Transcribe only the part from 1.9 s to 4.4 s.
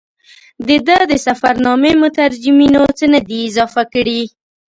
مترجمینو څه نه دي اضافه کړي.